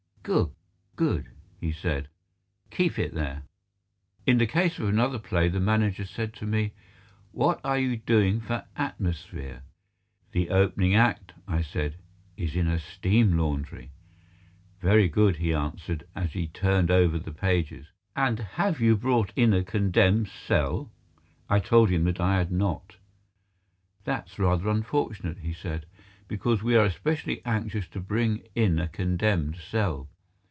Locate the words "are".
7.63-7.79, 26.77-26.85